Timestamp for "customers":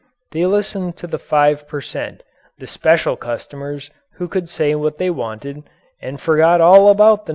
3.15-3.91